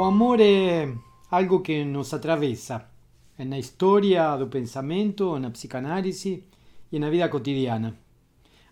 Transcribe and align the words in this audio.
O 0.00 0.02
amor 0.02 0.40
é 0.40 0.90
algo 1.30 1.60
que 1.60 1.84
nos 1.84 2.14
atravessa 2.14 2.88
na 3.36 3.58
história 3.58 4.34
do 4.34 4.46
pensamento, 4.46 5.38
na 5.38 5.50
psicanálise 5.50 6.42
e 6.90 6.98
na 6.98 7.10
vida 7.10 7.28
cotidiana. 7.28 7.94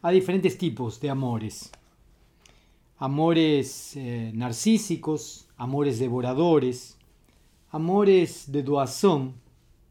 Há 0.02 0.10
diferentes 0.10 0.56
tipos 0.56 0.96
de 0.96 1.10
amores. 1.10 1.70
Amores 2.98 3.94
eh, 3.94 4.30
narcísicos, 4.32 5.46
amores 5.58 5.98
devoradores, 5.98 6.96
amores 7.70 8.46
de 8.48 8.62
doação 8.62 9.34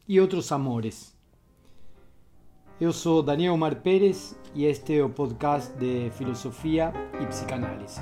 e 0.08 0.20
outros 0.20 0.52
amores. 0.52 1.16
Eu 2.82 2.92
sou 2.92 3.22
Daniel 3.22 3.54
Omar 3.54 3.76
Pérez 3.84 4.36
e 4.56 4.66
este 4.66 4.98
é 4.98 5.04
o 5.04 5.12
podcast 5.12 5.72
de 5.78 6.10
Filosofia 6.18 6.92
e 7.22 7.28
Psicanálise. 7.28 8.02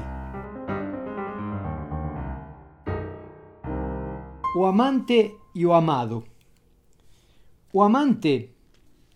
O 4.58 4.64
amante 4.64 5.36
e 5.54 5.66
o 5.66 5.74
amado. 5.74 6.24
O 7.74 7.82
amante 7.82 8.52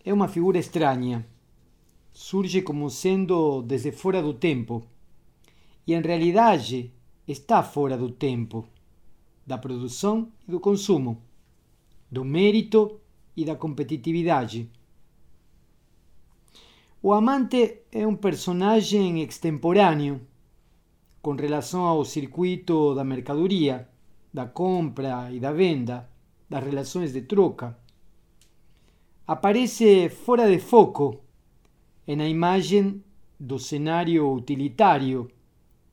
é 0.04 0.14
uma 0.14 0.28
figura 0.28 0.60
estranha. 0.60 1.26
Surge 2.12 2.62
como 2.62 2.90
sendo 2.90 3.62
desde 3.62 3.94
fora 3.94 4.22
do 4.22 4.34
tempo. 4.34 4.84
E 5.88 5.94
em 5.94 6.02
realidade 6.02 6.92
está 7.26 7.64
fora 7.64 7.98
do 7.98 8.12
tempo, 8.12 8.68
da 9.48 9.58
produção 9.58 10.30
e 10.46 10.52
do 10.52 10.60
consumo, 10.60 11.22
do 12.12 12.26
mérito 12.26 13.00
e 13.34 13.46
da 13.46 13.56
competitividade. 13.56 14.70
O 17.02 17.14
amante 17.14 17.84
é 17.94 18.06
um 18.06 18.18
personagem 18.18 19.24
extemporâneo 19.24 20.20
com 21.22 21.32
relação 21.32 21.86
ao 21.86 22.04
circuito 22.04 22.94
da 22.94 23.06
mercadoria 23.06 23.88
da 24.34 24.46
compra 24.46 25.32
e 25.32 25.40
da 25.40 25.52
venda, 25.52 26.10
das 26.50 26.64
relações 26.64 27.14
de 27.14 27.22
troca. 27.22 27.78
Aparece 29.28 30.10
fora 30.10 30.50
de 30.50 30.60
foco 30.60 31.22
na 32.08 32.28
imagem 32.28 33.04
do 33.40 33.60
cenário 33.60 34.32
utilitário, 34.34 35.30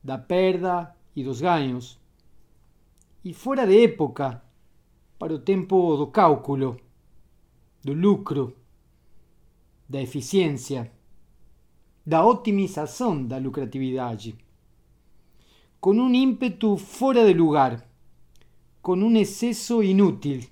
da 0.03 0.17
perda 0.17 0.95
e 1.15 1.23
dos 1.23 1.41
ganhos, 1.41 1.99
e 3.23 3.33
fora 3.33 3.65
de 3.65 3.83
época 3.83 4.41
para 5.19 5.33
o 5.33 5.39
tempo 5.39 5.95
do 5.95 6.07
cálculo, 6.07 6.77
do 7.83 7.93
lucro, 7.93 8.55
da 9.87 10.01
eficiência, 10.01 10.91
da 12.05 12.25
otimização 12.25 13.23
da 13.25 13.37
lucratividade, 13.37 14.35
com 15.79 15.91
um 15.91 16.13
ímpeto 16.13 16.77
fora 16.77 17.25
de 17.25 17.33
lugar 17.33 17.87
con 18.87 19.03
un 19.03 19.17
exceso 19.17 19.83
inútil. 19.83 20.47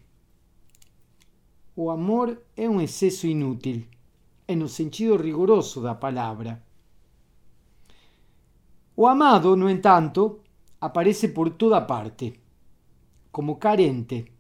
O 1.74 1.90
amor 1.90 2.44
é 2.54 2.68
um 2.68 2.82
excesso 2.82 3.28
inútil, 3.28 3.88
é 4.46 4.54
no 4.58 4.68
sentido 4.68 5.16
rigoroso 5.16 5.80
da 5.82 5.96
palavra. 5.96 6.62
O 8.94 9.08
amado, 9.08 9.56
no 9.56 9.70
entanto, 9.70 10.42
aparece 10.82 11.30
por 11.30 11.52
toda 11.52 11.88
parte, 11.88 12.38
como 13.32 13.58
carente. 13.58 14.34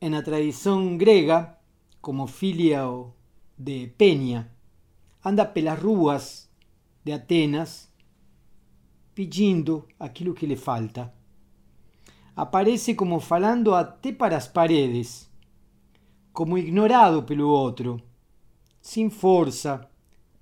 En 0.00 0.12
la 0.12 0.22
tradición 0.22 0.96
grega, 0.96 1.60
como 2.00 2.26
filio 2.26 3.12
de 3.58 3.92
Peña, 3.94 4.48
anda 5.22 5.52
pelas 5.52 5.78
ruas 5.78 6.48
de 7.04 7.12
Atenas 7.12 7.92
pedindo 9.12 9.86
aquilo 9.98 10.32
que 10.32 10.46
lhe 10.46 10.56
falta 10.56 11.19
aparece 12.40 12.94
como 12.94 13.20
falando 13.20 13.74
até 13.74 14.12
para 14.12 14.34
as 14.34 14.48
paredes, 14.48 15.30
como 16.32 16.56
ignorado 16.56 17.22
pelo 17.22 17.46
outro, 17.46 18.00
sem 18.80 19.10
força, 19.10 19.86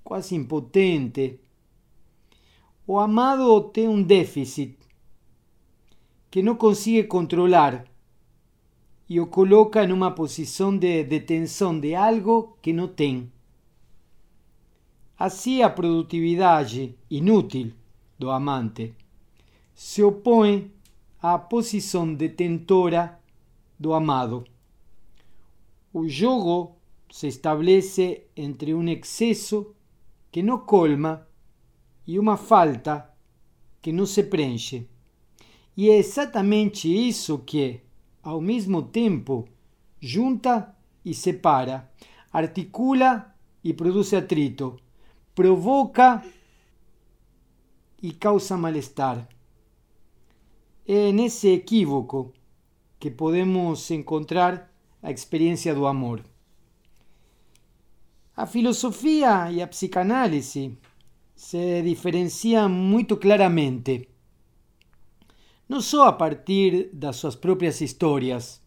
quase 0.05 0.37
impotente. 0.37 1.41
O 2.87 3.01
amado 3.01 3.61
tem 3.71 3.89
um 3.89 4.01
déficit 4.01 4.79
que 6.31 6.41
não 6.41 6.55
consegue 6.55 7.03
controlar 7.09 7.85
e 9.09 9.19
o 9.19 9.27
coloca 9.27 9.85
numa 9.85 10.13
posição 10.13 10.79
de 10.79 11.03
detenção 11.03 11.81
de 11.81 11.97
algo 11.97 12.57
que 12.63 12.73
não 12.73 12.87
tem. 12.87 13.29
Assim, 15.19 15.63
a 15.63 15.69
produtividade 15.69 16.95
inútil 17.11 17.73
do 18.17 18.31
amante 18.31 18.95
se 19.75 20.01
opõe 20.01 20.78
a 21.21 21.37
posição 21.37 22.15
detentora 22.15 23.19
do 23.79 23.93
amado. 23.93 24.45
O 25.93 26.09
jogo 26.09 26.77
se 27.11 27.27
estabelece 27.27 28.27
entre 28.37 28.73
um 28.73 28.87
excesso 28.89 29.75
que 30.31 30.43
não 30.43 30.59
colma 30.59 31.27
e 32.06 32.19
uma 32.19 32.37
falta 32.37 33.12
que 33.83 33.91
não 33.91 34.06
se 34.06 34.23
preenche. 34.23 34.89
E 35.77 35.91
é 35.91 35.97
exatamente 35.97 36.89
isso 36.89 37.39
que, 37.39 37.81
ao 38.23 38.41
mesmo 38.41 38.83
tempo, 38.83 39.49
junta 40.00 40.77
e 41.05 41.15
separa, 41.15 41.91
articula 42.33 43.35
e 43.65 43.73
produz 43.73 44.15
atrito, 44.15 44.77
provoca 45.35 46.25
e 48.00 48.12
causa 48.12 48.56
mal-estar. 48.56 49.29
É 50.91 51.12
nesse 51.12 51.49
equívoco 51.49 52.32
que 52.99 53.10
podemos 53.10 53.91
encontrar 53.91 54.72
a 55.03 55.10
experiência 55.10 55.75
do 55.75 55.87
amor. 55.87 56.25
A 58.34 58.47
filosofia 58.47 59.53
e 59.53 59.60
a 59.60 59.66
psicanálise 59.66 60.78
se 61.37 61.82
diferenciam 61.82 62.71
muito 62.71 63.19
claramente, 63.19 64.09
não 65.69 65.82
só 65.82 66.09
a 66.09 66.12
partir 66.15 66.88
das 66.94 67.16
suas 67.16 67.37
próprias 67.37 67.82
histórias, 67.82 68.59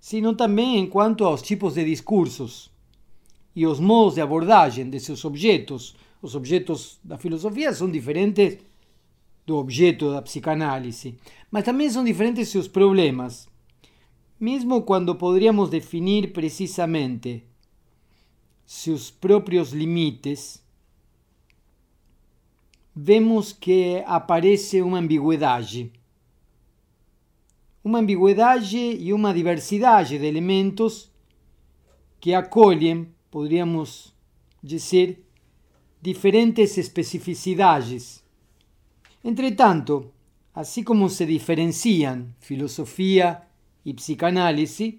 sino 0.00 0.34
também 0.34 0.78
em 0.78 0.88
quanto 0.88 1.24
aos 1.24 1.42
tipos 1.42 1.74
de 1.74 1.84
discursos 1.84 2.72
e 3.54 3.64
os 3.68 3.78
modos 3.78 4.14
de 4.14 4.20
abordagem 4.20 4.90
de 4.90 4.98
seus 4.98 5.24
objetos. 5.24 5.94
Os 6.20 6.34
objetos 6.34 6.98
da 7.04 7.16
filosofia 7.16 7.72
são 7.72 7.88
diferentes 7.88 8.58
do 9.50 9.56
objeto 9.56 10.12
da 10.12 10.22
psicanálise, 10.22 11.16
mas 11.50 11.64
também 11.64 11.90
são 11.90 12.04
diferentes 12.04 12.48
seus 12.50 12.68
problemas, 12.68 13.48
mesmo 14.38 14.82
quando 14.82 15.12
poderíamos 15.16 15.68
definir 15.68 16.32
precisamente 16.32 17.42
seus 18.64 19.10
próprios 19.10 19.72
limites, 19.72 20.64
vemos 22.94 23.52
que 23.52 24.04
aparece 24.06 24.80
uma 24.82 24.98
ambiguidade. 24.98 25.92
Uma 27.82 27.98
ambiguidade 27.98 28.78
e 28.78 29.12
uma 29.12 29.34
diversidade 29.34 30.16
de 30.16 30.26
elementos 30.26 31.10
que 32.20 32.32
acolhem, 32.34 33.08
poderíamos 33.32 34.14
dizer, 34.62 35.26
diferentes 36.00 36.78
especificidades 36.78 38.19
Entretanto, 39.22 40.12
así 40.54 40.82
como 40.82 41.08
se 41.08 41.26
diferencian 41.26 42.34
filosofía 42.38 43.48
y 43.84 43.94
psicanálisis 43.94 44.94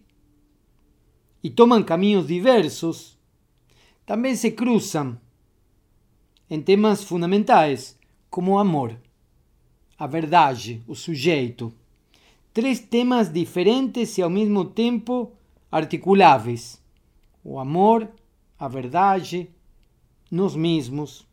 y 1.42 1.50
toman 1.52 1.84
caminos 1.84 2.28
diversos, 2.28 3.18
también 4.06 4.38
se 4.38 4.54
cruzan 4.56 5.20
en 6.50 6.64
temas 6.64 7.06
fundamentales 7.06 7.98
como 8.30 8.60
amor, 8.60 8.98
a 9.98 10.06
verdade, 10.06 10.82
o 10.88 10.96
sujeito. 10.96 11.74
Três 12.54 12.80
temas 12.80 13.32
diferentes 13.32 14.18
e 14.18 14.22
ao 14.22 14.30
mesmo 14.30 14.66
tempo 14.66 15.32
articuláveis: 15.72 16.82
o 17.44 17.60
amor, 17.60 18.10
a 18.60 18.68
verdade, 18.68 19.50
nós 20.30 20.56
mesmos 20.56 21.26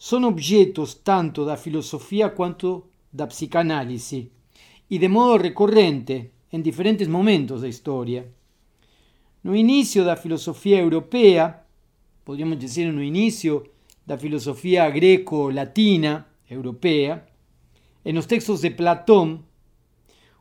são 0.00 0.24
objetos 0.24 0.94
tanto 0.94 1.44
da 1.44 1.58
filosofia 1.58 2.30
quanto 2.30 2.86
da 3.12 3.26
psicanálise 3.26 4.32
e 4.88 4.98
de 4.98 5.06
modo 5.08 5.42
recorrente 5.42 6.30
em 6.50 6.62
diferentes 6.62 7.06
momentos 7.06 7.60
da 7.60 7.68
história. 7.68 8.32
No 9.44 9.54
início 9.54 10.02
da 10.02 10.16
filosofia 10.16 10.78
europeia, 10.78 11.60
podríamos 12.24 12.58
dizer 12.58 12.90
no 12.90 13.02
início 13.02 13.62
da 14.06 14.16
filosofia 14.16 14.88
greco-latina 14.88 16.26
europeia, 16.48 17.22
e 18.02 18.10
nos 18.10 18.24
textos 18.24 18.62
de 18.62 18.70
Platão, 18.70 19.44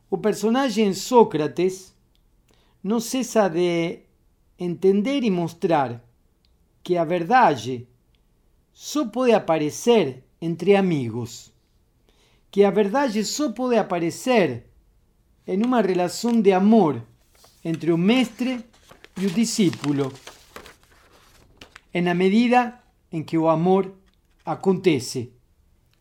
o 0.09 0.17
personagem 0.17 0.94
Sócrates 0.94 1.94
não 2.81 3.01
cessa 3.01 3.50
de 3.50 4.00
entender 4.57 5.21
e 5.21 5.29
mostrar 5.29 6.01
que 6.81 6.95
a 6.95 7.03
verdade 7.03 7.88
só 8.81 9.05
pode 9.05 9.33
aparecer 9.33 10.23
entre 10.39 10.73
amigos, 10.73 11.51
que 12.49 12.63
a 12.63 12.71
verdade 12.71 13.25
só 13.25 13.51
pode 13.51 13.75
aparecer 13.75 14.67
em 15.45 15.61
uma 15.65 15.81
relação 15.81 16.39
de 16.39 16.53
amor 16.53 17.03
entre 17.61 17.91
o 17.91 17.97
mestre 17.97 18.63
e 19.17 19.25
o 19.25 19.31
discípulo, 19.31 20.13
na 21.93 22.13
medida 22.13 22.81
em 23.11 23.21
que 23.21 23.37
o 23.37 23.49
amor 23.49 23.93
acontece 24.45 25.33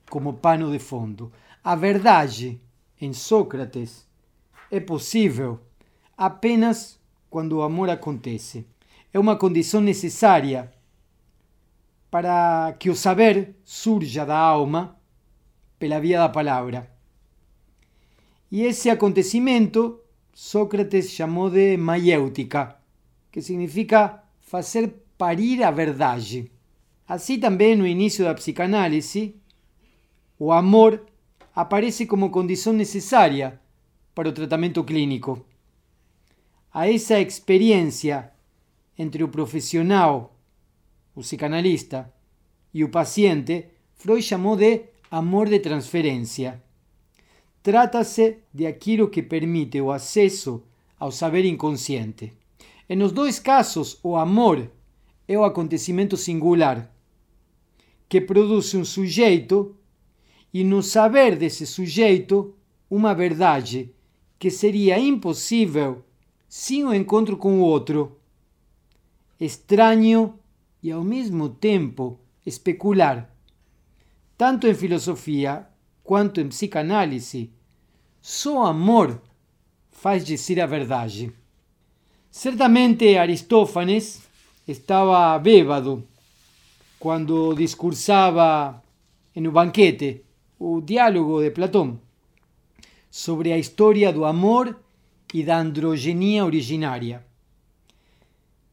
como 0.09 0.35
pano 0.35 0.71
de 0.71 0.79
fundo. 0.79 1.33
A 1.65 1.75
verdade 1.75 2.61
em 3.01 3.13
Sócrates 3.13 4.07
é 4.71 4.79
possível 4.79 5.59
apenas 6.17 6.97
quando 7.29 7.55
o 7.55 7.63
amor 7.63 7.91
acontece. 7.91 8.65
É 9.13 9.19
uma 9.19 9.35
condição 9.35 9.81
necessária 9.81 10.73
para 12.11 12.75
que 12.79 12.91
o 12.91 12.97
saber 12.97 13.57
surja 13.65 14.25
da 14.25 14.37
alma 14.37 14.97
pela 15.79 16.01
via 16.01 16.19
da 16.19 16.29
palavra. 16.29 16.91
E 18.51 18.63
esse 18.63 18.89
acontecimento 18.89 20.01
Sócrates 20.33 21.11
chamou 21.11 21.51
de 21.51 21.77
maiêutica, 21.77 22.77
que 23.33 23.43
significa 23.43 24.23
fazer 24.39 24.95
parir 25.19 25.65
a 25.65 25.71
verdade. 25.73 26.51
Assim 27.09 27.41
também 27.41 27.75
no 27.75 27.85
início 27.85 28.25
da 28.25 28.33
psicanálise, 28.35 29.35
o 30.39 30.53
amor 30.53 31.05
aparece 31.53 32.07
como 32.07 32.31
condição 32.31 32.73
necessária 32.73 33.61
para 34.15 34.29
o 34.29 34.33
tratamento 34.33 34.85
clínico. 34.85 35.45
A 36.73 36.89
essa 36.89 37.19
experiência 37.19 38.31
entre 38.97 39.25
o 39.25 39.29
profissional, 39.29 40.38
o 41.19 41.21
psicanalista, 41.21 42.13
e 42.73 42.85
o 42.85 42.91
paciente, 42.91 43.67
Freud 43.95 44.23
chamou 44.23 44.55
de 44.55 44.85
amor 45.11 45.49
de 45.49 45.59
transferência. 45.59 46.63
Trata-se 47.61 48.39
de 48.55 48.67
aquilo 48.67 49.09
que 49.09 49.21
permite 49.21 49.81
o 49.81 49.91
acesso 49.91 50.63
ao 50.97 51.11
saber 51.11 51.45
inconsciente. 51.45 52.33
E 52.89 52.95
nos 52.95 53.11
dois 53.11 53.41
casos, 53.41 53.99
o 54.03 54.15
amor 54.15 54.71
é 55.27 55.37
o 55.37 55.43
acontecimento 55.43 56.17
singular 56.17 56.89
que 58.09 58.21
produz 58.21 58.73
um 58.75 58.85
sujeito 58.85 59.75
e 60.55 60.63
no 60.63 60.83
saber 60.83 61.37
desse 61.37 61.67
sujeito 61.67 62.55
uma 62.89 63.13
verdade 63.13 63.93
que 64.39 64.51
seria 64.51 64.99
impossível 65.01 66.05
sem 66.49 66.85
o 66.85 66.95
encontro 66.95 67.37
com 67.37 67.59
o 67.59 67.63
outro. 67.63 68.17
E 70.83 70.91
ao 70.91 71.03
mesmo 71.03 71.49
tempo 71.49 72.19
especular. 72.45 73.31
Tanto 74.37 74.67
em 74.67 74.75
filosofia 74.75 75.67
quanto 76.05 76.41
em 76.41 76.49
psicanálise, 76.49 77.51
só 78.23 78.67
amor 78.67 79.21
faz 79.91 80.25
dizer 80.25 80.61
a 80.61 80.67
verdade. 80.67 81.33
Certamente 82.31 83.17
Aristófanes 83.17 84.23
estava 84.67 85.39
bêbado 85.39 86.07
quando 86.99 87.55
discursava 87.55 88.83
no 89.35 89.51
banquete 89.53 90.25
o 90.59 90.81
diálogo 90.81 91.41
de 91.41 91.51
Platão 91.51 92.01
sobre 93.11 93.53
a 93.53 93.59
história 93.59 94.13
do 94.13 94.25
amor 94.25 94.79
e 95.33 95.43
da 95.43 95.59
androgenia 95.59 96.45
originária. 96.45 97.25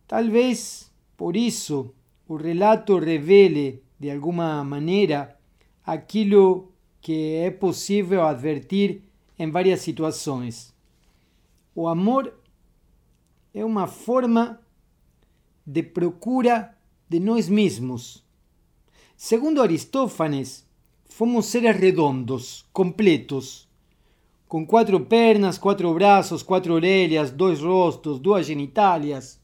Talvez 0.08 0.92
por 1.18 1.36
isso 1.36 1.94
o 2.28 2.36
relato 2.36 2.98
revele 2.98 3.84
de 4.00 4.10
alguma 4.12 4.64
maneira 4.64 5.38
aquilo 5.86 6.72
que 7.02 7.36
é 7.36 7.52
possível 7.52 8.24
advertir 8.24 9.04
em 9.38 9.50
várias 9.52 9.82
situações. 9.82 10.74
O 11.74 11.88
amor 11.88 12.34
é 13.54 13.64
uma 13.64 13.86
forma 13.86 14.60
de 15.66 15.84
procura 15.84 16.76
de 17.08 17.20
nós 17.20 17.48
mesmos. 17.48 18.24
Segundo 19.16 19.62
Aristófanes, 19.62 20.68
fomos 21.06 21.46
seres 21.46 21.76
redondos, 21.78 22.66
completos, 22.74 23.68
com 24.48 24.66
quatro 24.66 25.00
pernas, 25.00 25.58
quatro 25.58 25.94
braços, 25.94 26.44
quatro 26.44 26.74
orelhas, 26.74 27.32
dois 27.32 27.62
rostos, 27.62 28.20
duas 28.20 28.46
genitálias. 28.46 29.40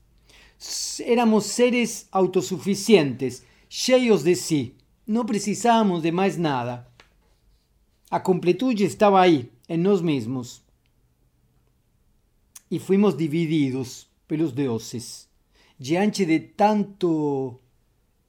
Éramos 1.05 1.45
seres 1.45 2.07
autossuficientes, 2.11 3.43
cheios 3.67 4.23
de 4.23 4.35
si. 4.35 4.75
Não 5.07 5.25
precisávamos 5.25 6.01
de 6.01 6.11
mais 6.11 6.37
nada. 6.37 6.87
A 8.09 8.19
completude 8.19 8.83
estava 8.83 9.21
aí, 9.21 9.49
em 9.67 9.77
nós 9.77 10.01
mesmos. 10.01 10.63
E 12.69 12.79
fomos 12.79 13.17
divididos 13.17 14.07
pelos 14.27 14.51
deuses. 14.51 15.27
Diante 15.79 16.25
de 16.25 16.39
tanto. 16.39 17.59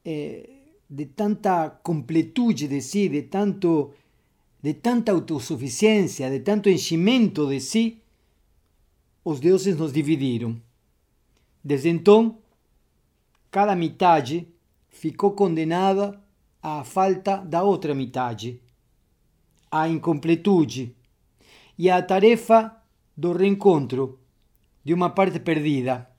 Eh, 0.04 0.48
de 0.88 1.06
tanta 1.06 1.70
completude 1.70 2.68
de 2.68 2.82
si, 2.82 3.08
de 3.08 3.22
tanto 3.22 3.92
de 4.62 4.74
tanta 4.74 5.10
autossuficiência, 5.10 6.30
de 6.30 6.40
tanto 6.40 6.68
enchimento 6.68 7.48
de 7.48 7.60
si, 7.60 7.98
os 9.24 9.40
deuses 9.40 9.76
nos 9.76 9.92
dividiram. 9.92 10.60
Desde 11.64 11.88
então, 11.88 12.38
cada 13.50 13.76
metade 13.76 14.48
ficou 14.88 15.32
condenada 15.32 16.20
à 16.62 16.82
falta 16.82 17.36
da 17.36 17.62
outra 17.62 17.94
metade, 17.94 18.60
à 19.70 19.88
incompletude 19.88 20.96
e 21.78 21.88
à 21.88 22.02
tarefa 22.02 22.76
do 23.16 23.32
reencontro 23.32 24.18
de 24.84 24.92
uma 24.92 25.10
parte 25.10 25.38
perdida, 25.38 26.10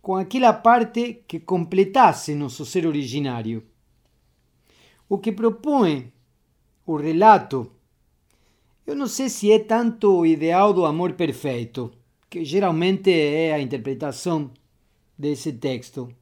com 0.00 0.16
aquela 0.16 0.52
parte 0.52 1.24
que 1.26 1.40
completasse 1.40 2.34
nosso 2.34 2.64
ser 2.64 2.86
originário. 2.86 3.66
O 5.08 5.18
que 5.18 5.32
propõe 5.32 6.12
o 6.86 6.96
relato, 6.96 7.72
eu 8.86 8.94
não 8.94 9.06
sei 9.06 9.28
se 9.28 9.50
é 9.50 9.58
tanto 9.58 10.18
o 10.18 10.26
ideal 10.26 10.72
do 10.72 10.84
amor 10.84 11.14
perfeito, 11.14 11.92
que 12.34 12.44
geralmente 12.44 13.12
é 13.12 13.54
a 13.54 13.60
interpretação 13.60 14.50
desse 15.16 15.52
texto, 15.52 16.12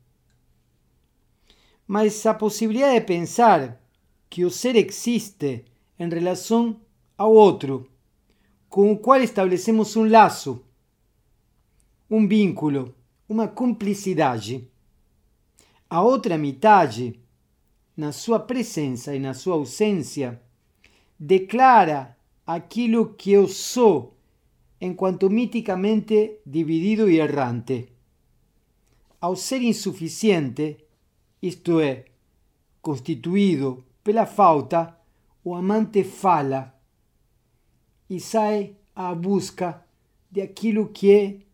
mas 1.87 2.27
a 2.27 2.35
possibilidade 2.35 3.01
de 3.01 3.07
pensar 3.07 3.81
que 4.29 4.45
o 4.45 4.51
ser 4.51 4.77
existe 4.77 5.65
em 5.99 6.11
relação 6.11 6.79
ao 7.17 7.33
outro, 7.33 7.89
com 8.69 8.93
o 8.93 8.99
qual 8.99 9.23
estabelecemos 9.23 9.97
um 9.97 10.07
laço, 10.07 10.63
um 12.11 12.29
vínculo, 12.29 12.95
uma 13.27 13.49
cumplicidade. 13.49 14.69
A 15.89 16.03
outra 16.03 16.37
metade, 16.37 17.19
na 17.97 18.13
sua 18.13 18.39
presença 18.39 19.17
e 19.17 19.19
na 19.19 19.33
sua 19.33 19.55
ausência, 19.55 20.43
declara 21.19 22.15
aquilo 22.47 23.15
que 23.15 23.33
eu 23.33 23.49
sou 23.49 24.13
enquanto 24.83 25.31
miticamente 25.31 26.41
dividido 26.45 27.09
e 27.09 27.21
errante. 27.21 27.89
Ao 29.21 29.37
ser 29.37 29.63
insuficiente, 29.63 30.77
isto 31.41 31.79
é, 31.79 32.07
constituído 32.81 33.85
pela 34.03 34.27
falta, 34.27 34.99
o 35.45 35.55
amante 35.55 36.03
fala 36.03 36.75
e 38.11 38.19
sai 38.19 38.75
à 38.95 39.15
busca 39.15 39.87
de 40.29 40.41
aquilo 40.43 40.89
que 40.89 41.47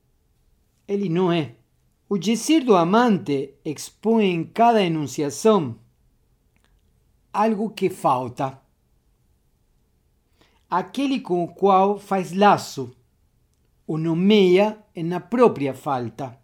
ele 0.87 1.11
não 1.11 1.31
é. 1.31 1.57
O 2.09 2.17
dizer 2.17 2.65
do 2.65 2.75
amante 2.75 3.57
expõe 3.63 4.25
em 4.25 4.43
cada 4.45 4.83
enunciação 4.83 5.79
algo 7.31 7.69
que 7.69 7.91
falta 7.91 8.59
aquele 10.71 11.21
com 11.21 11.45
o 11.45 11.49
qual 11.49 11.99
faz 11.99 12.33
laço, 12.33 12.95
o 13.89 13.97
nomeia 13.97 14.85
na 14.95 15.19
própria 15.19 15.73
falta. 15.73 16.39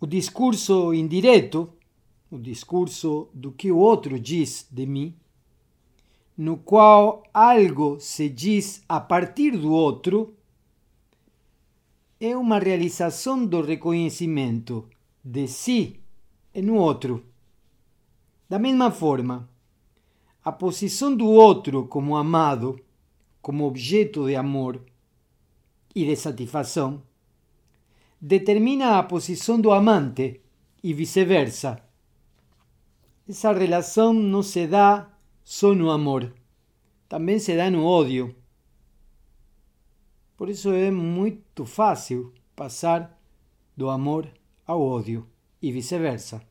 O 0.00 0.06
discurso 0.06 0.94
indireto, 0.94 1.68
o 2.30 2.38
discurso 2.38 3.28
do 3.34 3.50
que 3.50 3.72
o 3.72 3.78
outro 3.78 4.20
diz 4.20 4.68
de 4.70 4.86
mim, 4.86 5.16
no 6.38 6.58
qual 6.58 7.24
algo 7.34 7.98
se 7.98 8.28
diz 8.28 8.84
a 8.88 9.00
partir 9.00 9.58
do 9.58 9.72
outro, 9.72 10.32
é 12.20 12.36
uma 12.36 12.60
realização 12.60 13.44
do 13.44 13.60
reconhecimento 13.60 14.88
de 15.24 15.48
si 15.48 15.98
no 16.54 16.76
outro. 16.76 17.24
Da 18.48 18.60
mesma 18.60 18.92
forma, 18.92 19.48
a 20.44 20.52
posição 20.52 21.16
do 21.16 21.26
outro 21.26 21.88
como 21.88 22.16
amado, 22.16 22.78
como 23.42 23.66
objeto 23.66 24.26
de 24.28 24.36
amor 24.36 24.80
e 25.96 26.04
de 26.04 26.14
satisfação, 26.14 27.02
determina 28.20 28.98
a 28.98 29.02
posição 29.02 29.58
do 29.58 29.72
amante 29.72 30.42
e 30.82 30.92
vice-versa. 30.92 31.82
Essa 33.26 33.50
relação 33.50 34.12
não 34.12 34.42
se 34.42 34.66
dá 34.66 35.10
só 35.42 35.74
no 35.74 35.90
amor, 35.90 36.34
também 37.08 37.38
se 37.38 37.56
dá 37.56 37.70
no 37.70 37.82
ódio. 37.82 38.36
Por 40.36 40.50
isso 40.50 40.70
é 40.70 40.90
muito 40.90 41.64
fácil 41.64 42.30
passar 42.54 43.18
do 43.74 43.88
amor 43.88 44.28
ao 44.66 44.82
ódio 44.82 45.26
e 45.62 45.72
vice-versa. 45.72 46.42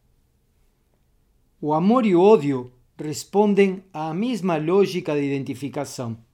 O 1.61 1.71
amor 1.71 2.03
e 2.03 2.15
o 2.15 2.21
ódio 2.21 2.73
respondem 2.97 3.83
à 3.93 4.11
mesma 4.11 4.57
lógica 4.57 5.13
de 5.13 5.21
identificação. 5.21 6.24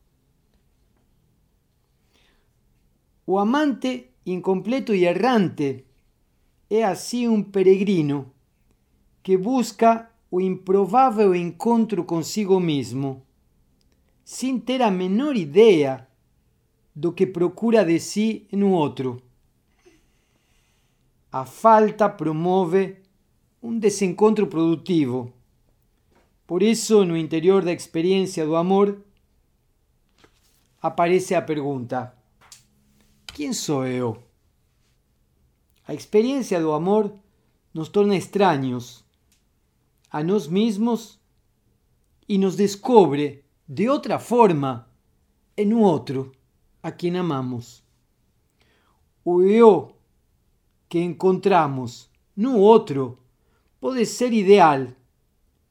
O 3.31 3.39
amante 3.39 4.09
incompleto 4.25 4.93
e 4.93 5.05
errante 5.05 5.85
é 6.69 6.83
assim 6.83 7.29
um 7.29 7.41
peregrino 7.41 8.29
que 9.23 9.37
busca 9.37 10.11
o 10.29 10.41
improvável 10.41 11.33
encontro 11.33 12.03
consigo 12.03 12.59
mesmo, 12.59 13.25
sem 14.21 14.59
ter 14.59 14.81
a 14.81 14.91
menor 14.91 15.37
ideia 15.37 16.05
do 16.93 17.13
que 17.13 17.25
procura 17.25 17.85
de 17.85 18.01
si 18.01 18.45
no 18.51 18.71
outro. 18.71 19.23
A 21.31 21.45
falta 21.45 22.09
promove 22.09 22.97
um 23.63 23.79
desencontro 23.79 24.45
produtivo. 24.45 25.31
Por 26.45 26.61
isso, 26.61 27.05
no 27.05 27.15
interior 27.15 27.63
da 27.63 27.71
experiência 27.71 28.45
do 28.45 28.57
amor, 28.57 29.01
aparece 30.81 31.33
a 31.33 31.41
pergunta: 31.41 32.19
quem 33.33 33.53
sou 33.53 33.85
eu? 33.85 34.21
A 35.87 35.93
experiência 35.93 36.59
do 36.59 36.71
amor 36.71 37.13
nos 37.73 37.89
torna 37.89 38.15
estranhos 38.15 39.03
a 40.09 40.23
nós 40.23 40.47
mesmos 40.47 41.19
e 42.27 42.37
nos 42.37 42.55
descobre 42.55 43.45
de 43.67 43.89
outra 43.89 44.19
forma 44.19 44.87
em 45.55 45.73
um 45.73 45.81
outro 45.81 46.31
a 46.83 46.91
quem 46.91 47.17
amamos. 47.17 47.83
O 49.23 49.41
eu 49.41 49.95
que 50.89 50.99
encontramos 50.99 52.09
no 52.35 52.57
outro 52.57 53.19
pode 53.79 54.05
ser 54.05 54.33
ideal, 54.33 54.87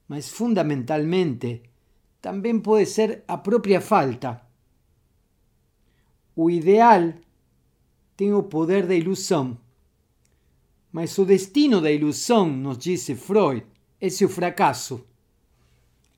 mas 0.08 0.28
fundamentalmente 0.28 1.62
também 2.20 2.58
pode 2.58 2.86
ser 2.86 3.22
a 3.28 3.36
própria 3.36 3.80
falta. 3.80 4.40
O 6.34 6.50
ideal 6.50 7.12
tem 8.20 8.34
o 8.34 8.42
poder 8.42 8.86
da 8.86 8.94
ilusão, 8.94 9.56
mas 10.92 11.16
o 11.16 11.24
destino 11.24 11.80
da 11.80 11.90
ilusão, 11.90 12.50
nos 12.50 12.76
disse 12.76 13.14
Freud, 13.14 13.64
é 13.98 14.10
seu 14.10 14.28
fracasso. 14.28 15.06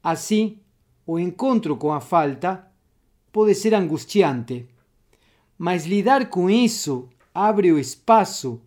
Assim, 0.02 0.58
o 1.06 1.16
encontro 1.16 1.76
com 1.76 1.92
a 1.92 2.00
falta 2.00 2.68
pode 3.30 3.54
ser 3.54 3.72
angustiante, 3.72 4.66
mas 5.56 5.86
lidar 5.86 6.28
com 6.28 6.50
isso 6.50 7.08
abre 7.32 7.70
o 7.70 7.78
espaço 7.78 8.60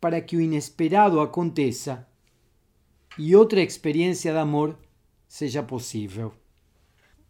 para 0.00 0.22
que 0.22 0.34
o 0.34 0.40
inesperado 0.40 1.20
aconteça 1.20 2.08
e 3.18 3.36
outra 3.36 3.60
experiência 3.60 4.32
de 4.32 4.38
amor 4.38 4.78
seja 5.28 5.62
possível. 5.62 6.32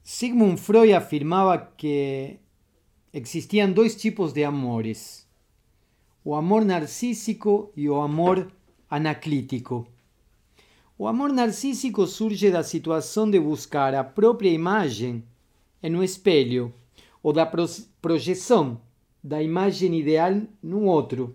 Sigmund 0.05 0.61
Freud 0.61 0.93
afirmava 0.93 1.59
que 1.77 2.39
existiam 3.13 3.73
dois 3.73 3.97
tipos 3.97 4.33
de 4.33 4.45
amores: 4.45 5.32
o 6.25 6.35
amor 6.35 6.65
narcísico 6.65 7.73
e 7.77 7.89
o 7.89 8.01
amor 8.01 8.51
anaclítico. 8.89 9.87
O 10.97 11.09
amor 11.09 11.33
narcísico 11.33 12.07
surge 12.07 12.51
da 12.51 12.63
situação 12.63 13.29
de 13.29 13.41
buscar 13.41 13.95
a 13.95 14.05
própria 14.05 14.51
imagem 14.51 15.25
em 15.83 15.97
um 15.97 16.03
espelho 16.03 16.73
ou 17.23 17.33
da 17.33 17.45
projeção 18.01 18.81
da 19.23 19.43
imagem 19.43 19.99
ideal 19.99 20.43
no 20.63 20.85
outro. 20.85 21.35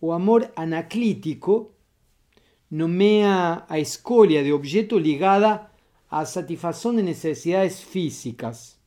O 0.00 0.12
amor 0.12 0.52
anaclítico 0.54 1.72
nomeia 2.70 3.64
a 3.68 3.78
escolha 3.80 4.44
de 4.44 4.52
objeto 4.52 4.98
ligada 4.98 5.68
à 6.10 6.24
satisfação 6.24 6.94
de 6.94 7.02
necessidades 7.02 7.80
físicas. 7.80 8.78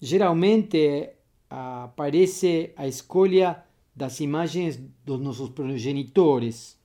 Geralmente 0.00 1.15
aparece 1.48 2.72
a 2.76 2.86
escolha 2.86 3.64
das 3.94 4.20
imagens 4.20 4.78
dos 5.04 5.20
nossos 5.20 5.48
progenitores. 5.50 6.78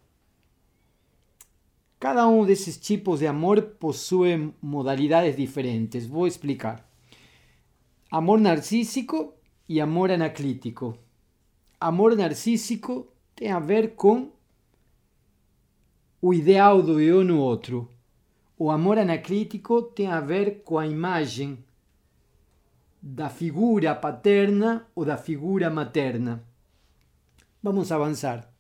Cada 2.00 2.27
um 2.27 2.46
desses 2.46 2.77
tipos 2.77 3.20
de 3.20 3.27
amor 3.27 3.62
possui 3.80 4.53
modalidades 4.62 5.36
diferentes. 5.36 6.06
Vou 6.06 6.25
explicar. 6.25 6.89
Amor 8.10 8.39
narcísico 8.39 9.34
e 9.68 9.80
amor 9.80 10.10
anaclítico. 10.10 10.98
Amor 11.80 12.15
narcísico 12.15 13.08
tem 13.36 13.51
a 13.51 13.60
ver 13.60 13.96
com 13.96 14.32
o 16.22 16.34
ideal 16.34 16.82
do 16.82 17.00
eu 17.00 17.24
no 17.24 17.39
outro. 17.39 17.89
O 18.58 18.70
amor 18.70 19.00
anaclítico 19.00 19.82
tem 19.82 20.08
a 20.08 20.20
ver 20.20 20.62
com 20.63 20.77
a 20.77 20.86
imagem 20.86 21.58
da 23.01 23.29
figura 23.29 23.96
paterna 23.96 24.88
ou 24.93 25.03
da 25.03 25.17
figura 25.17 25.70
materna. 25.70 26.43
Vamos 27.63 27.91
avançar. 27.91 28.53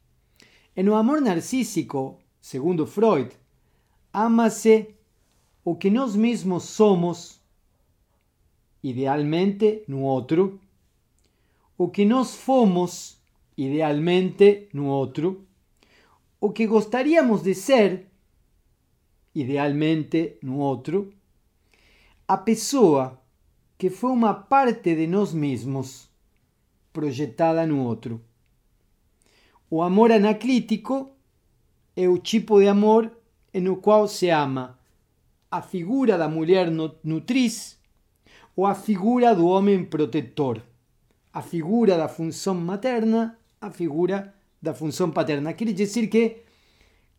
No 0.75 0.95
amor 0.95 1.21
narcísico, 1.21 2.19
segundo 2.39 2.87
Freud, 2.87 3.29
ama-se 4.11 4.95
o 5.63 5.75
que 5.75 5.91
nós 5.91 6.15
mesmos 6.15 6.63
somos, 6.63 7.39
idealmente 8.81 9.83
no 9.87 10.01
outro, 10.01 10.59
o 11.77 11.89
que 11.89 12.03
nós 12.03 12.35
fomos, 12.35 13.21
idealmente 13.55 14.69
no 14.73 14.87
outro, 14.87 15.45
o 16.39 16.51
que 16.51 16.65
gostaríamos 16.65 17.43
de 17.43 17.53
ser, 17.53 18.07
idealmente 19.35 20.39
no 20.41 20.57
outro, 20.57 21.13
a 22.27 22.37
pessoa 22.37 23.20
que 23.81 23.89
foi 23.89 24.11
uma 24.11 24.35
parte 24.35 24.93
de 24.93 25.07
nós 25.07 25.33
mesmos, 25.33 26.07
projetada 26.93 27.65
no 27.65 27.83
outro. 27.83 28.21
O 29.71 29.81
amor 29.81 30.11
anaclítico 30.11 31.09
é 31.95 32.07
o 32.07 32.19
tipo 32.19 32.59
de 32.59 32.67
amor 32.67 33.11
no 33.51 33.77
qual 33.77 34.07
se 34.07 34.29
ama 34.29 34.77
a 35.49 35.63
figura 35.63 36.15
da 36.15 36.29
mulher 36.29 36.69
nutriz 37.03 37.79
ou 38.55 38.67
a 38.67 38.75
figura 38.75 39.33
do 39.33 39.47
homem 39.47 39.83
protetor, 39.83 40.61
a 41.33 41.41
figura 41.41 41.97
da 41.97 42.07
função 42.07 42.53
materna, 42.53 43.35
a 43.59 43.71
figura 43.71 44.31
da 44.61 44.75
função 44.75 45.09
paterna. 45.09 45.53
Quer 45.53 45.73
dizer 45.73 46.05
que 46.05 46.43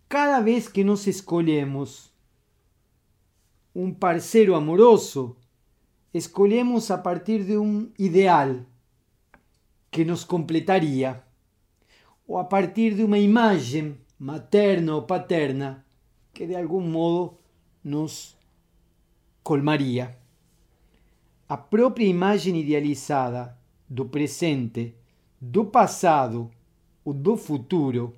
cada 0.09 0.39
vez 0.39 0.69
que 0.69 0.85
nós 0.85 1.09
escolhemos 1.09 2.13
um 3.75 3.93
parceiro 3.93 4.55
amoroso, 4.55 5.37
escolhemos 6.13 6.91
a 6.91 6.99
partir 6.99 7.45
de 7.45 7.57
um 7.57 7.91
ideal 7.99 8.57
que 9.91 10.05
nos 10.05 10.25
completaria, 10.25 11.23
ou 12.27 12.39
a 12.39 12.45
partir 12.45 12.95
de 12.95 13.03
uma 13.03 13.19
imagem 13.19 13.99
materna 14.19 14.95
ou 14.95 15.03
paterna 15.03 15.85
que 16.33 16.47
de 16.47 16.57
algum 16.57 16.81
modo 16.81 17.39
nos 17.85 18.37
colmaria. 19.43 20.17
A 21.49 21.57
própria 21.57 22.07
imagem 22.07 22.59
idealizada 22.59 23.59
do 23.89 24.07
presente, 24.07 24.95
do 25.41 25.67
passado 25.67 26.51
ou 27.05 27.13
do 27.13 27.37
futuro, 27.37 28.15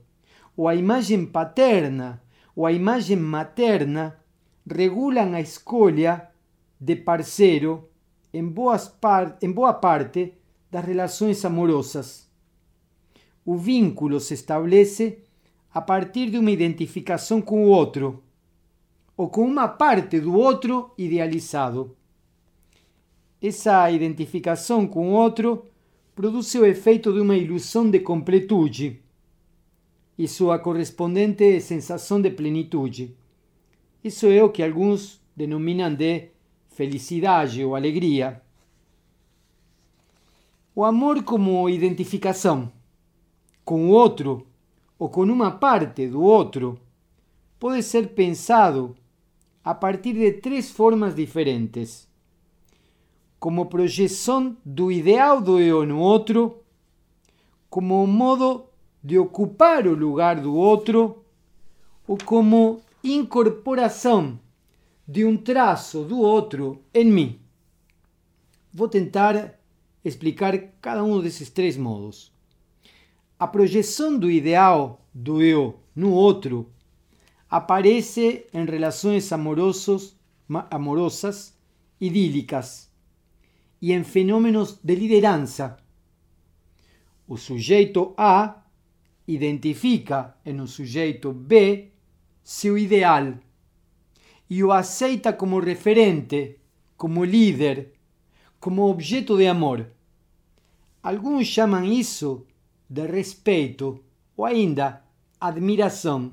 ou 0.56 0.68
a 0.68 0.74
imagem 0.74 1.26
paterna 1.26 2.22
ou 2.54 2.66
a 2.66 2.72
imagem 2.72 3.16
materna 3.16 4.20
regulam 4.70 5.34
a 5.34 5.40
escolha 5.40 6.30
de 6.84 6.96
parceiro 6.96 7.88
em, 8.30 8.46
boas 8.46 8.88
par 8.88 9.38
em 9.40 9.50
boa 9.50 9.72
parte 9.72 10.34
das 10.70 10.84
relações 10.84 11.42
amorosas. 11.42 12.28
O 13.44 13.56
vínculo 13.56 14.20
se 14.20 14.34
estabelece 14.34 15.20
a 15.72 15.80
partir 15.80 16.30
de 16.30 16.38
uma 16.38 16.50
identificação 16.50 17.40
com 17.40 17.64
o 17.64 17.68
outro, 17.68 18.22
ou 19.16 19.28
com 19.30 19.46
uma 19.46 19.66
parte 19.66 20.20
do 20.20 20.34
outro 20.34 20.92
idealizado. 20.98 21.96
Essa 23.40 23.90
identificação 23.90 24.86
com 24.86 25.10
o 25.10 25.12
outro 25.12 25.64
produz 26.14 26.54
o 26.54 26.66
efeito 26.66 27.12
de 27.14 27.20
uma 27.20 27.36
ilusão 27.36 27.90
de 27.90 28.00
completude 28.00 29.00
e 30.18 30.28
sua 30.28 30.58
correspondente 30.58 31.60
sensação 31.60 32.20
de 32.20 32.30
plenitude. 32.30 33.16
Isso 34.02 34.26
é 34.26 34.42
o 34.42 34.50
que 34.50 34.62
alguns 34.62 35.20
denominam 35.34 35.94
de 35.94 36.33
felicidade 36.75 37.64
ou 37.64 37.76
alegria. 37.76 38.43
O 40.75 40.85
amor 40.85 41.23
como 41.23 41.69
identificação 41.69 42.71
com 43.64 43.87
o 43.87 43.90
outro 43.90 44.47
ou 44.99 45.09
com 45.09 45.23
uma 45.23 45.52
parte 45.52 46.09
do 46.09 46.21
outro 46.21 46.78
pode 47.61 47.83
ser 47.83 48.09
pensado 48.09 48.97
a 49.64 49.73
partir 49.73 50.14
de 50.14 50.33
três 50.33 50.71
formas 50.71 51.14
diferentes. 51.14 52.09
Como 53.38 53.66
projeção 53.66 54.57
do 54.64 54.90
ideal 54.90 55.40
do 55.40 55.61
eu 55.61 55.87
no 55.87 56.00
outro, 56.00 56.59
como 57.71 58.04
modo 58.07 58.66
de 59.02 59.16
ocupar 59.16 59.87
o 59.87 59.95
lugar 59.95 60.40
do 60.40 60.54
outro, 60.54 61.23
ou 62.07 62.19
como 62.25 62.81
incorporação 63.02 64.38
de 65.06 65.25
um 65.25 65.37
traço 65.37 66.04
do 66.04 66.18
outro 66.18 66.82
em 66.92 67.04
mim. 67.04 67.40
Vou 68.73 68.88
tentar 68.88 69.58
explicar 70.04 70.58
cada 70.80 71.04
um 71.04 71.20
desses 71.20 71.50
três 71.50 71.76
modos. 71.76 72.32
A 73.38 73.46
projeção 73.46 74.18
do 74.18 74.30
ideal 74.30 75.06
do 75.12 75.42
eu 75.42 75.78
no 75.94 76.12
outro 76.12 76.70
aparece 77.49 78.46
em 78.52 78.64
relações 78.64 79.30
amorosos, 79.32 80.16
amorosas, 80.70 81.54
idílicas 82.00 82.90
e 83.80 83.92
em 83.92 84.02
fenômenos 84.02 84.78
de 84.82 84.94
liderança. 84.94 85.76
O 87.28 87.37
sujeito 87.37 88.14
A 88.16 88.62
identifica 89.26 90.37
em 90.44 90.61
um 90.61 90.66
sujeito 90.66 91.32
B 91.32 91.90
seu 92.42 92.76
ideal 92.76 93.34
e 94.48 94.62
o 94.62 94.72
aceita 94.72 95.32
como 95.32 95.58
referente, 95.60 96.58
como 96.96 97.24
líder, 97.24 97.92
como 98.60 98.88
objeto 98.88 99.36
de 99.36 99.46
amor. 99.46 99.86
Alguns 101.02 101.46
chamam 101.46 101.84
isso 101.84 102.46
de 102.88 103.06
respeito 103.06 104.02
ou 104.36 104.44
ainda 104.44 105.02
admiração. 105.40 106.32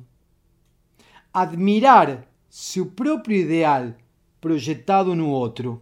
Admirar 1.34 2.28
seu 2.50 2.86
próprio 2.86 3.38
ideal 3.38 3.94
projetado 4.40 5.16
no 5.16 5.30
outro. 5.30 5.82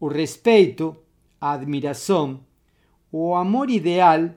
O 0.00 0.08
respeito, 0.08 0.96
a 1.40 1.52
admiração, 1.52 2.40
o 3.10 3.34
amor 3.34 3.70
ideal 3.70 4.30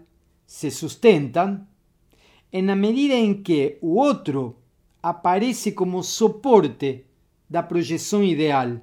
se 0.45 0.71
sustentam 0.71 1.67
na 2.51 2.75
medida 2.75 3.13
em 3.13 3.41
que 3.41 3.77
o 3.81 3.95
outro 3.95 4.57
aparece 5.01 5.71
como 5.71 6.03
soporte 6.03 7.05
da 7.49 7.63
projeção 7.63 8.23
ideal 8.23 8.79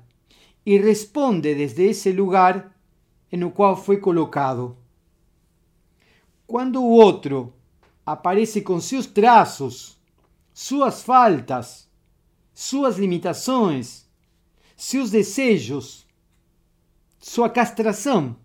e 0.67 0.77
responde 0.79 1.55
desde 1.55 1.85
esse 1.85 2.13
lugar 2.13 2.77
no 3.33 3.51
qual 3.51 3.77
foi 3.77 3.99
colocado. 3.99 4.77
Quando 6.47 6.83
o 6.83 6.91
outro 6.91 7.53
aparece 8.05 8.63
com 8.63 8.81
seus 8.81 9.07
traços, 9.07 9.99
suas 10.53 11.03
faltas, 11.03 11.89
suas 12.53 12.99
limitações, 12.99 14.07
seus 14.77 15.11
desejos, 15.11 16.07
sua 17.19 17.49
castração, 17.49 18.37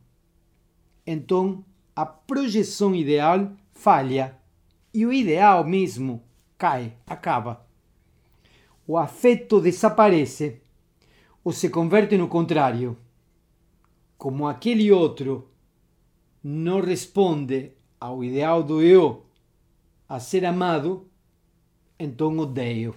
então 1.06 1.64
a 1.96 2.06
projeção 2.06 2.94
ideal 2.94 3.52
falha 3.72 4.38
e 4.94 5.06
o 5.06 5.14
ideal 5.14 5.64
mesmo 5.64 6.24
cai, 6.64 6.94
acaba. 7.06 7.68
O 8.88 8.98
afeto 8.98 9.60
desaparece 9.60 10.62
ou 11.44 11.52
se 11.52 11.70
converte 11.70 12.18
no 12.18 12.30
contrário. 12.30 12.96
Como 14.18 14.48
aquele 14.48 14.90
outro 14.90 15.50
não 16.42 16.80
responde 16.80 17.74
ao 18.00 18.24
ideal 18.24 18.64
do 18.64 18.82
eu 18.82 19.26
a 20.08 20.22
ser 20.22 20.46
amado, 20.46 21.06
então 22.00 22.38
odeio. 22.38 22.96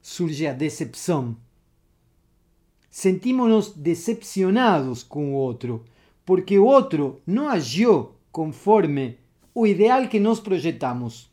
Surge 0.00 0.46
a 0.46 0.54
decepção. 0.54 1.36
Sentimos-nos 2.88 3.74
decepcionados 3.74 5.02
com 5.02 5.34
o 5.34 5.36
outro, 5.36 5.84
porque 6.24 6.58
o 6.58 6.64
outro 6.64 7.20
não 7.26 7.50
agiu 7.50 8.12
conforme 8.32 9.18
o 9.54 9.66
ideal 9.66 10.08
que 10.08 10.18
nós 10.18 10.40
projetamos. 10.40 11.28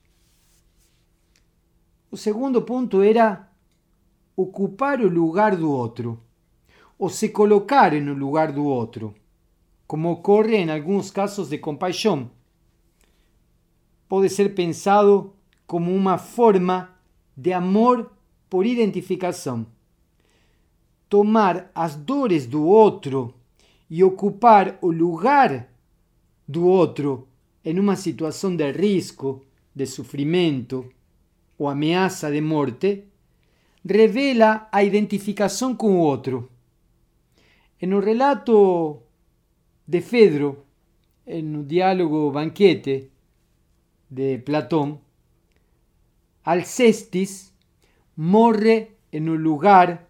O 2.12 2.18
segundo 2.18 2.62
ponto 2.62 3.02
era 3.02 3.50
ocupar 4.36 5.02
o 5.02 5.10
lugar 5.10 5.56
do 5.56 5.72
outro, 5.72 6.20
ou 6.98 7.10
se 7.10 7.30
colocar 7.30 7.94
no 7.94 8.14
lugar 8.14 8.52
do 8.52 8.64
outro, 8.66 9.14
como 9.88 10.12
ocorre 10.12 10.58
em 10.58 10.70
alguns 10.70 11.12
casos 11.12 11.50
de 11.50 11.58
compaixão. 11.58 12.30
Pode 14.08 14.30
ser 14.30 14.54
pensado 14.54 15.34
como 15.66 15.94
uma 15.94 16.18
forma 16.18 16.90
de 17.36 17.52
amor 17.52 18.12
por 18.50 18.66
identificação. 18.66 19.66
Tomar 21.10 21.72
as 21.74 21.96
dores 21.96 22.46
do 22.46 22.64
outro 22.66 23.34
e 23.90 24.04
ocupar 24.04 24.78
o 24.82 24.92
lugar 24.92 25.70
do 26.48 26.66
outro 26.66 27.28
em 27.64 27.80
uma 27.80 27.96
situação 27.96 28.56
de 28.56 28.72
risco, 28.72 29.44
de 29.74 29.86
sofrimento 29.86 30.90
ou 31.58 31.68
ameaça 31.68 32.32
de 32.32 32.42
morte, 32.42 33.06
revela 33.88 34.68
a 34.72 34.84
identificação 34.84 35.76
com 35.76 35.96
o 35.96 36.00
outro. 36.00 36.50
No 37.82 38.00
relato 38.00 39.04
de 39.88 40.02
Fedro, 40.02 40.66
no 41.28 41.64
diálogo 41.64 42.32
Banquete 42.32 43.12
de 44.10 44.40
Platão, 44.40 45.00
Alcestis 46.44 47.54
morre 48.16 48.90
no 49.14 49.36
lugar 49.36 50.08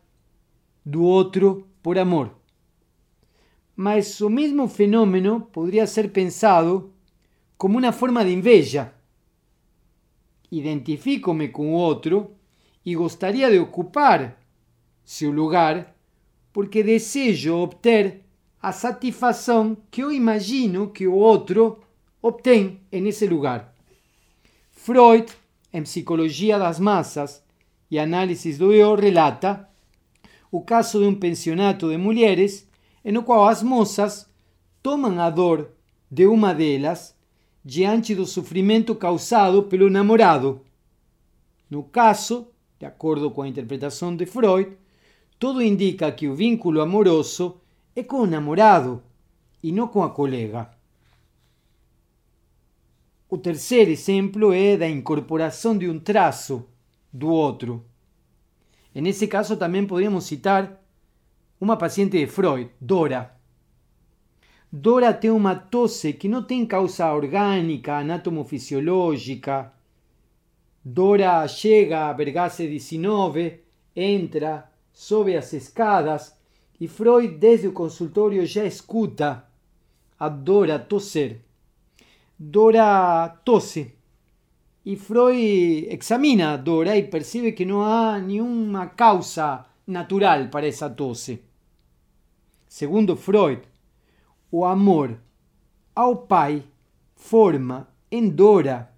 do 0.86 1.04
outro 1.04 1.68
por 1.82 1.98
amor. 1.98 2.36
Mas 3.76 4.22
o 4.22 4.30
mesmo 4.30 4.68
fenômeno 4.68 5.42
poderia 5.52 5.86
ser 5.86 6.12
pensado 6.12 6.94
como 7.58 7.78
una 7.78 7.92
forma 7.92 8.24
de 8.24 8.32
inveja. 8.32 8.95
Identifícome 10.52 11.52
con 11.52 11.74
otro 11.74 12.36
y 12.84 12.94
gostaria 12.94 13.50
de 13.50 13.60
ocupar 13.60 14.38
seu 15.04 15.32
lugar 15.32 15.96
porque 16.52 16.84
desejo 16.84 17.62
obter 17.62 18.24
a 18.62 18.72
satisfação 18.72 19.78
que 19.92 20.02
eu 20.02 20.12
imagino 20.12 20.90
que 20.90 21.06
o 21.06 21.14
outro 21.16 21.80
obtém 22.22 22.80
nesse 22.92 23.28
lugar. 23.28 23.76
Freud, 24.72 25.32
em 25.74 25.84
Psicologia 25.84 26.58
das 26.58 26.80
Massas 26.80 27.44
e 27.90 28.00
Análisis 28.00 28.58
do 28.58 28.72
Eu, 28.72 28.96
relata 28.96 29.70
o 30.52 30.62
caso 30.62 31.00
de 31.00 31.06
um 31.06 31.16
pensionato 31.16 31.90
de 31.90 31.98
mulheres 31.98 32.68
no 33.04 33.24
qual 33.24 33.48
as 33.48 33.62
moças 33.62 34.28
tomam 34.82 35.20
a 35.20 35.30
dor 35.30 35.72
de 36.10 36.26
uma 36.26 36.54
delas 36.54 37.15
diante 37.66 38.14
do 38.14 38.28
sofrimento 38.28 38.94
causado 38.94 39.64
pelo 39.64 39.90
namorado. 39.90 40.62
No 41.68 41.82
caso, 41.82 42.48
de 42.78 42.86
acordo 42.86 43.32
com 43.32 43.42
a 43.42 43.48
interpretação 43.48 44.16
de 44.16 44.28
Freud, 44.28 44.78
tudo 45.40 45.64
indica 45.64 46.12
que 46.12 46.28
o 46.28 46.36
vínculo 46.36 46.80
amoroso 46.80 47.60
é 47.96 48.04
com 48.04 48.18
o 48.18 48.28
namorado 48.28 49.02
e 49.64 49.72
não 49.72 49.88
com 49.88 50.04
a 50.04 50.10
colega. 50.12 50.70
O 53.28 53.36
terceiro 53.36 53.90
exemplo 53.90 54.54
é 54.54 54.78
da 54.78 54.88
incorporação 54.88 55.76
de 55.76 55.90
um 55.90 56.00
traço 56.00 56.64
do 57.12 57.28
outro. 57.30 57.84
Nesse 58.94 59.28
caso, 59.28 59.58
também 59.58 59.88
podemos 59.88 60.26
citar 60.26 60.80
uma 61.60 61.76
paciente 61.76 62.12
de 62.12 62.28
Freud, 62.28 62.70
Dora. 62.80 63.35
Dora 64.72 65.14
tem 65.14 65.32
uma 65.32 65.56
tosse 65.56 66.14
que 66.14 66.28
não 66.28 66.44
tem 66.44 66.66
causa 66.66 67.14
orgânica, 67.14 67.98
anatomofisiológica. 67.98 69.74
Dora 70.84 71.48
chega 71.48 72.10
a 72.10 72.14
Vergasse 72.14 72.68
19, 72.68 73.60
entra, 73.96 74.70
sobe 74.94 75.36
as 75.36 75.52
escadas 75.54 76.36
e 76.80 76.88
Freud, 76.88 77.38
desde 77.38 77.68
o 77.68 77.74
consultório, 77.74 78.46
já 78.46 78.66
escuta 78.66 79.46
a 80.20 80.28
Dora 80.28 80.78
tosser. 80.78 81.40
Dora 82.38 83.30
tosse. 83.46 83.94
E 84.86 84.98
Freud 84.98 85.88
examina 85.90 86.54
a 86.54 86.58
Dora 86.58 86.98
e 86.98 87.04
percebe 87.04 87.54
que 87.54 87.66
não 87.66 87.82
há 87.82 88.20
nenhuma 88.20 88.88
causa 88.88 89.66
natural 89.88 90.50
para 90.50 90.68
essa 90.68 90.90
tosse. 90.90 91.42
Segundo 92.68 93.16
Freud, 93.16 93.62
o 94.52 94.66
amor 94.66 95.20
ao 95.96 96.16
pai 96.16 96.64
forma 97.16 97.88
em 98.12 98.30
Dora 98.30 98.92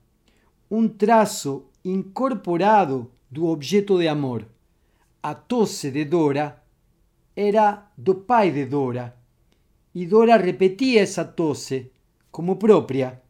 um 0.69 0.87
traço 0.87 1.65
incorporado 1.83 3.09
do 3.29 3.45
objeto 3.45 3.97
de 3.99 4.07
amor. 4.07 4.45
A 5.21 5.33
tosse 5.33 5.91
de 5.91 6.03
Dora 6.05 6.61
era 7.35 7.89
do 7.97 8.15
pai 8.15 8.51
de 8.51 8.65
Dora 8.65 9.15
e 9.93 10.05
Dora 10.05 10.37
repetia 10.37 11.01
essa 11.01 11.23
tosse 11.23 11.91
como 12.31 12.57
própria, 12.57 13.21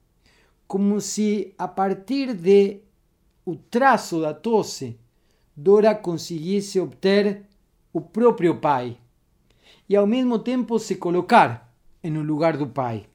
como 0.68 1.00
se 1.00 1.54
a 1.58 1.68
partir 1.68 2.34
de 2.34 2.82
o 3.46 3.56
traço 3.56 4.22
da 4.22 4.34
tosse 4.34 5.00
Dora 5.56 5.96
conseguisse 5.96 6.80
obter 6.80 7.46
o 7.94 8.02
próprio 8.02 8.60
pai 8.60 8.98
e 9.90 9.96
ao 9.96 10.06
mesmo 10.06 10.40
tempo 10.40 10.78
se 10.78 10.96
colocar 10.96 11.67
no 12.10 12.22
lugar 12.22 12.58
do 12.58 12.68
pai. 12.68 13.06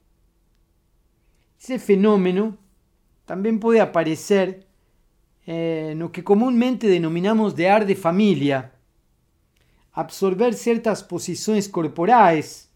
Esse 1.59 1.79
fenômeno 1.79 2.57
também 3.25 3.57
pode 3.57 3.79
aparecer 3.79 4.65
eh, 5.47 5.93
no 5.95 6.09
que 6.09 6.21
comumente 6.21 6.87
denominamos 6.87 7.53
de 7.53 7.65
ar 7.67 7.85
de 7.85 7.95
família, 7.95 8.71
absorver 9.93 10.53
certas 10.53 11.01
posições 11.01 11.67
corporais, 11.67 12.69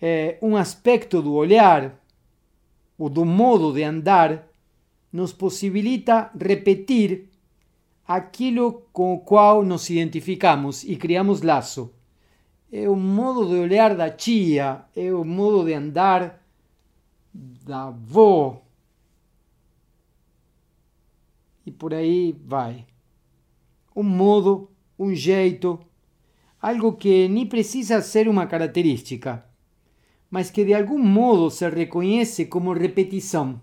eh, 0.00 0.38
um 0.40 0.56
aspecto 0.56 1.20
do 1.20 1.32
olhar 1.34 1.98
ou 2.98 3.08
do 3.08 3.24
modo 3.24 3.72
de 3.72 3.82
andar 3.82 4.46
nos 5.12 5.32
possibilita 5.32 6.30
repetir 6.38 7.28
aquilo 8.06 8.86
com 8.92 9.14
o 9.14 9.20
qual 9.20 9.64
nos 9.64 9.88
identificamos 9.90 10.84
e 10.84 10.96
criamos 10.96 11.42
laço. 11.42 11.92
É 12.72 12.88
o 12.88 12.94
modo 12.94 13.48
de 13.48 13.54
olhar 13.54 13.96
da 13.96 14.08
tia, 14.08 14.84
é 14.94 15.12
o 15.12 15.24
modo 15.24 15.64
de 15.64 15.74
andar 15.74 16.40
da 17.32 17.88
avó. 17.88 18.62
E 21.66 21.70
por 21.72 21.92
aí 21.92 22.32
vai. 22.44 22.86
Um 23.94 24.04
modo, 24.04 24.70
um 24.96 25.12
jeito, 25.12 25.80
algo 26.60 26.92
que 26.92 27.28
nem 27.28 27.44
precisa 27.44 28.00
ser 28.02 28.28
uma 28.28 28.46
característica, 28.46 29.44
mas 30.30 30.48
que 30.48 30.64
de 30.64 30.72
algum 30.72 30.98
modo 30.98 31.50
se 31.50 31.68
reconhece 31.68 32.46
como 32.46 32.72
repetição. 32.72 33.60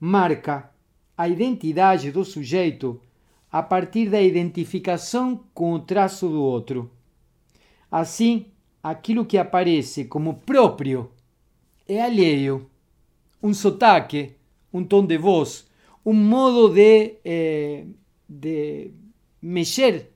Marca 0.00 0.70
a 1.16 1.28
identidade 1.28 2.10
do 2.10 2.24
sujeito 2.24 3.00
a 3.50 3.62
partir 3.62 4.10
da 4.10 4.20
identificação 4.20 5.44
com 5.54 5.72
o 5.72 5.80
traço 5.80 6.28
do 6.28 6.42
outro. 6.42 6.90
Assim, 7.90 8.46
aquilo 8.82 9.24
que 9.24 9.38
aparece 9.38 10.04
como 10.04 10.40
próprio 10.40 11.10
é 11.86 12.00
alheio. 12.00 12.68
Um 13.42 13.54
sotaque, 13.54 14.34
um 14.72 14.84
tom 14.84 15.06
de 15.06 15.16
voz, 15.16 15.66
um 16.04 16.12
modo 16.12 16.68
de, 16.74 17.16
eh, 17.24 17.86
de 18.28 18.90
mexer 19.40 20.12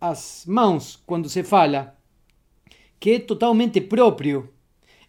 as 0.00 0.44
mãos 0.46 0.96
quando 1.06 1.28
se 1.28 1.42
fala, 1.42 1.96
que 3.00 3.10
é 3.10 3.18
totalmente 3.18 3.80
próprio, 3.80 4.52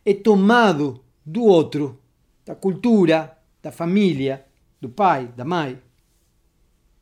é 0.06 0.14
tomado 0.14 1.04
do 1.26 1.44
outro, 1.44 2.00
da 2.46 2.56
cultura, 2.56 3.38
da 3.62 3.72
família, 3.72 4.46
do 4.80 4.90
pai, 4.90 5.28
da 5.28 5.46
mãe. 5.46 5.80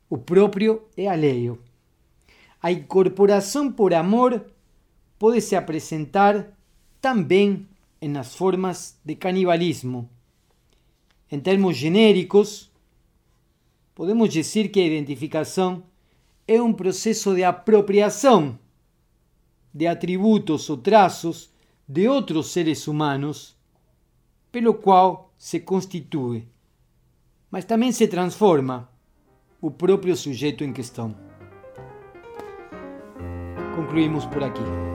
O 0.09 0.17
próprio 0.17 0.83
é 0.97 1.07
alheio. 1.07 1.61
A 2.61 2.71
incorporação 2.71 3.71
por 3.71 3.93
amor 3.93 4.45
pode 5.17 5.41
se 5.41 5.55
apresentar 5.55 6.47
também 7.01 7.67
nas 8.01 8.35
formas 8.35 8.99
de 9.03 9.15
canibalismo. 9.15 10.09
Em 11.31 11.39
termos 11.39 11.75
genéricos, 11.75 12.71
podemos 13.93 14.29
dizer 14.29 14.69
que 14.69 14.79
a 14.79 14.85
identificação 14.85 15.83
é 16.47 16.61
um 16.61 16.71
processo 16.71 17.33
de 17.33 17.43
apropriação 17.43 18.59
de 19.73 19.87
atributos 19.87 20.69
ou 20.69 20.77
traços 20.77 21.51
de 21.87 22.07
outros 22.07 22.47
seres 22.47 22.87
humanos, 22.87 23.55
pelo 24.51 24.73
qual 24.73 25.33
se 25.37 25.59
constitui, 25.59 26.47
mas 27.51 27.65
também 27.65 27.91
se 27.91 28.07
transforma 28.07 28.89
o 29.59 29.69
próprio 29.69 30.15
sujeito 30.15 30.63
em 30.63 30.71
questão. 30.71 31.15
Concluímos 33.75 34.25
por 34.25 34.43
aqui. 34.43 34.94